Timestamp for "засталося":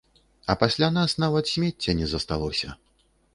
2.15-2.73